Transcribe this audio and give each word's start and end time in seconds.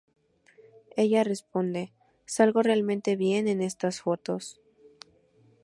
Ella 0.97 1.23
responde: 1.23 1.93
"Salgo 2.25 2.63
realmente 2.63 3.15
bien 3.15 3.47
en 3.47 3.61
estas 3.61 4.01
fotos". 4.01 4.59